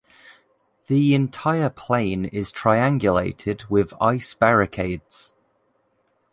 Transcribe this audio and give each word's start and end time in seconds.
The 0.87 1.13
entire 1.13 1.69
plain 1.69 2.25
is 2.25 2.51
triangulated 2.51 3.69
with 3.69 3.93
ice-barricades. 4.01 5.35